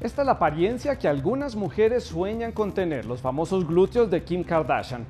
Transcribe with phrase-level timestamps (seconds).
[0.00, 4.42] Esta es la apariencia que algunas mujeres sueñan con tener, los famosos glúteos de Kim
[4.42, 5.04] Kardashian.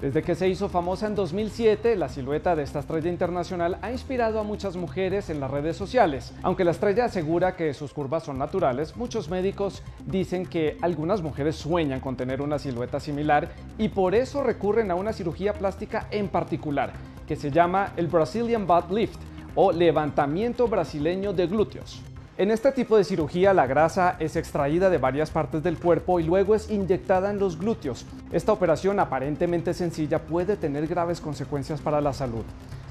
[0.00, 4.40] Desde que se hizo famosa en 2007, la silueta de esta estrella internacional ha inspirado
[4.40, 6.34] a muchas mujeres en las redes sociales.
[6.42, 11.54] Aunque la estrella asegura que sus curvas son naturales, muchos médicos dicen que algunas mujeres
[11.54, 16.26] sueñan con tener una silueta similar y por eso recurren a una cirugía plástica en
[16.26, 16.94] particular,
[17.28, 19.20] que se llama el Brazilian Butt Lift
[19.54, 22.02] o levantamiento brasileño de glúteos.
[22.38, 26.22] En este tipo de cirugía la grasa es extraída de varias partes del cuerpo y
[26.22, 28.06] luego es inyectada en los glúteos.
[28.32, 32.44] Esta operación aparentemente sencilla puede tener graves consecuencias para la salud.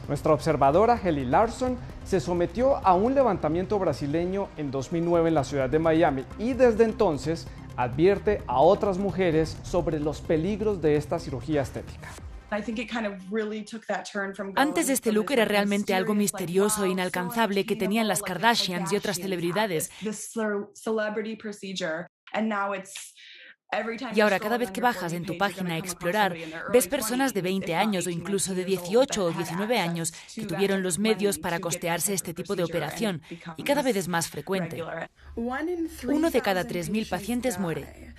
[0.07, 5.71] Nuestra observadora Heli Larson se sometió a un levantamiento brasileño en 2009 en la ciudad
[5.71, 7.47] de Miami y desde entonces
[7.77, 12.09] advierte a otras mujeres sobre los peligros de esta cirugía estética.
[14.55, 19.17] Antes este look era realmente algo misterioso e inalcanzable que tenían las Kardashians y otras
[19.17, 19.89] celebridades.
[24.13, 26.35] Y ahora cada vez que bajas en tu página a explorar,
[26.73, 30.99] ves personas de 20 años o incluso de 18 o 19 años que tuvieron los
[30.99, 33.21] medios para costearse este tipo de operación
[33.55, 34.83] y cada vez es más frecuente.
[35.35, 38.13] Uno de cada 3.000 pacientes muere.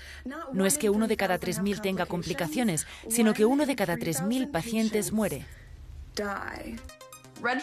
[0.52, 4.50] No es que uno de cada 3.000 tenga complicaciones, sino que uno de cada 3.000
[4.50, 5.46] pacientes muere.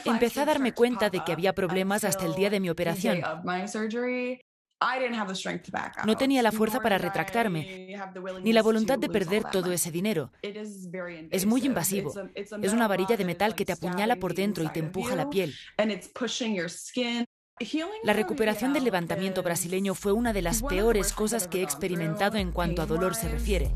[0.05, 3.21] Empecé a darme cuenta de que había problemas hasta el día de mi operación.
[6.05, 7.97] No tenía la fuerza para retractarme,
[8.43, 10.31] ni la voluntad de perder todo ese dinero.
[10.41, 12.13] Es muy invasivo.
[12.35, 15.53] Es una varilla de metal que te apuñala por dentro y te empuja la piel.
[18.03, 22.51] La recuperación del levantamiento brasileño fue una de las peores cosas que he experimentado en
[22.51, 23.71] cuanto a dolor se refiere.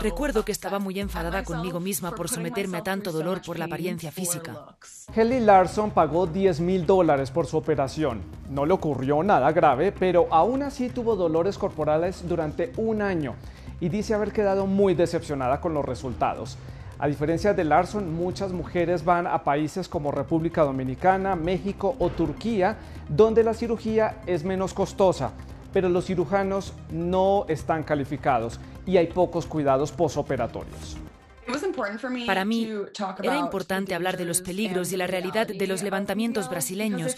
[0.00, 4.10] Recuerdo que estaba muy enfadada conmigo misma por someterme a tanto dolor por la apariencia
[4.10, 4.76] física.
[5.14, 8.22] Kelly Larson pagó 10 mil dólares por su operación.
[8.48, 13.34] No le ocurrió nada grave, pero aún así tuvo dolores corporales durante un año
[13.80, 16.58] y dice haber quedado muy decepcionada con los resultados.
[16.98, 22.76] A diferencia de Larson, muchas mujeres van a países como República Dominicana, México o Turquía,
[23.08, 25.32] donde la cirugía es menos costosa
[25.72, 30.96] pero los cirujanos no están calificados y hay pocos cuidados posoperatorios.
[32.26, 32.70] Para mí
[33.22, 37.16] era importante hablar de los peligros y la realidad de los levantamientos brasileños,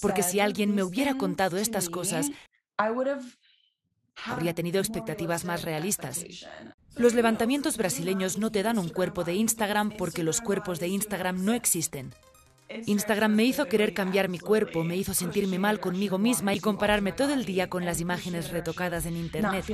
[0.00, 2.30] porque si alguien me hubiera contado estas cosas,
[4.24, 6.24] habría tenido expectativas más realistas.
[6.96, 11.44] Los levantamientos brasileños no te dan un cuerpo de Instagram porque los cuerpos de Instagram
[11.44, 12.12] no existen.
[12.86, 17.12] Instagram me hizo querer cambiar mi cuerpo, me hizo sentirme mal conmigo misma y compararme
[17.12, 19.64] todo el día con las imágenes retocadas en Internet.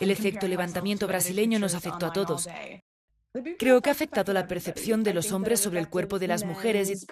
[0.00, 2.48] El efecto levantamiento brasileño nos afectó a todos.
[3.58, 7.06] Creo que ha afectado la percepción de los hombres sobre el cuerpo de las mujeres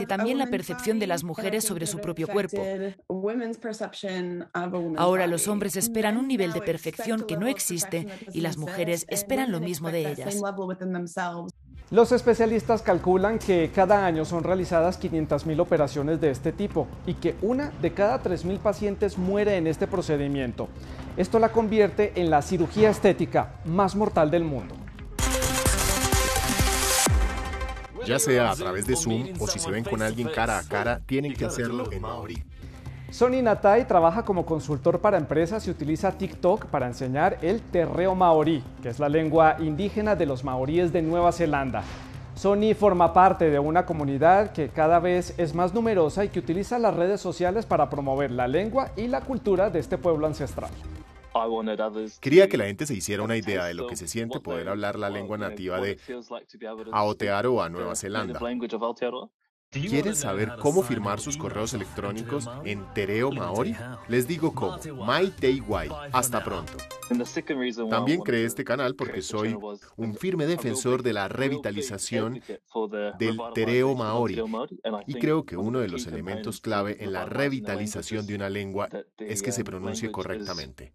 [0.00, 2.62] y también la percepción de las mujeres sobre su propio cuerpo.
[4.96, 9.52] Ahora los hombres esperan un nivel de perfección que no existe y las mujeres esperan
[9.52, 10.40] lo mismo de ellas.
[11.90, 17.34] Los especialistas calculan que cada año son realizadas 500.000 operaciones de este tipo y que
[17.40, 20.68] una de cada 3.000 pacientes muere en este procedimiento.
[21.16, 24.74] Esto la convierte en la cirugía estética más mortal del mundo.
[28.04, 31.00] Ya sea a través de Zoom o si se ven con alguien cara a cara,
[31.06, 32.44] tienen que hacerlo en Maori.
[33.10, 38.62] Sony Natai trabaja como consultor para empresas y utiliza TikTok para enseñar el terreo maorí,
[38.82, 41.82] que es la lengua indígena de los maoríes de Nueva Zelanda.
[42.34, 46.78] Sony forma parte de una comunidad que cada vez es más numerosa y que utiliza
[46.78, 50.70] las redes sociales para promover la lengua y la cultura de este pueblo ancestral.
[52.20, 54.98] Quería que la gente se hiciera una idea de lo que se siente poder hablar
[54.98, 55.98] la lengua nativa de
[56.92, 58.38] Aotearoa, Nueva Zelanda.
[59.70, 63.76] ¿Quieren saber cómo firmar sus correos electrónicos en Tereo Maori?
[64.08, 64.78] Les digo cómo.
[65.04, 65.90] Mai Teiwai.
[66.10, 66.72] Hasta pronto.
[67.90, 69.56] También creé este canal porque soy
[69.96, 72.40] un firme defensor de la revitalización
[73.18, 74.42] del Tereo Maori
[75.06, 78.88] y creo que uno de los elementos clave en la revitalización de una lengua
[79.18, 80.94] es que se pronuncie correctamente.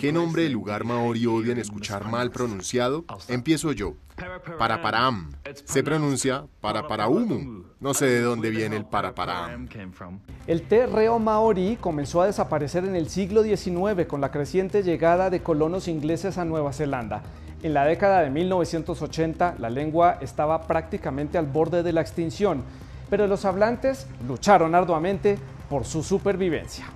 [0.00, 3.04] ¿Qué nombre de lugar maori odian escuchar mal pronunciado?
[3.28, 3.94] Empiezo yo.
[4.58, 5.32] Paraparam.
[5.64, 7.64] Se pronuncia Paraparaumu.
[7.80, 9.68] No sé de dónde viene el Paraparam.
[10.46, 15.30] El té reo maorí comenzó a desaparecer en el siglo XIX con la creciente llegada
[15.30, 17.22] de colonos ingleses a Nueva Zelanda.
[17.62, 22.62] En la década de 1980 la lengua estaba prácticamente al borde de la extinción,
[23.08, 25.38] pero los hablantes lucharon arduamente
[25.70, 26.86] por su supervivencia.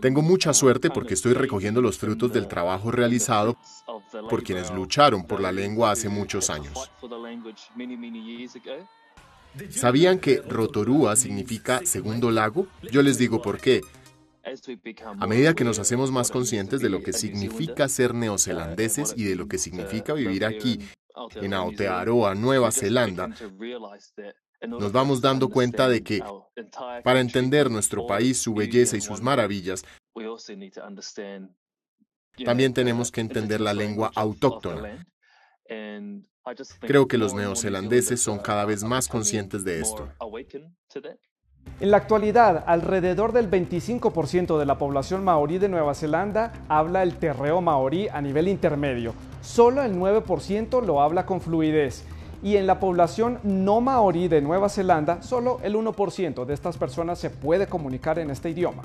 [0.00, 3.56] Tengo mucha suerte porque estoy recogiendo los frutos del trabajo realizado
[4.30, 6.90] por quienes lucharon por la lengua hace muchos años.
[9.70, 12.68] ¿Sabían que Rotorua significa segundo lago?
[12.92, 13.80] Yo les digo por qué.
[15.18, 19.34] A medida que nos hacemos más conscientes de lo que significa ser neozelandeses y de
[19.34, 20.78] lo que significa vivir aquí,
[21.34, 23.34] en Aotearoa, Nueva Zelanda,
[24.60, 26.22] nos vamos dando cuenta de que
[27.04, 29.84] para entender nuestro país, su belleza y sus maravillas,
[32.44, 35.06] también tenemos que entender la lengua autóctona.
[36.80, 40.08] Creo que los neozelandeses son cada vez más conscientes de esto.
[41.80, 47.16] En la actualidad, alrededor del 25% de la población maorí de Nueva Zelanda habla el
[47.18, 49.14] terreo maorí a nivel intermedio.
[49.42, 52.04] Solo el 9% lo habla con fluidez.
[52.46, 57.18] Y en la población no maorí de Nueva Zelanda, solo el 1% de estas personas
[57.18, 58.84] se puede comunicar en este idioma.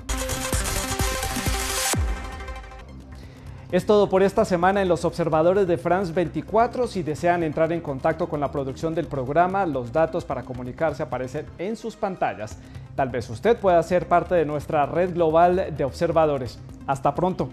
[3.72, 6.88] Es todo por esta semana en los observadores de France 24.
[6.88, 11.46] Si desean entrar en contacto con la producción del programa, los datos para comunicarse aparecen
[11.60, 12.58] en sus pantallas.
[12.96, 16.58] Tal vez usted pueda ser parte de nuestra red global de observadores.
[16.88, 17.48] Hasta pronto.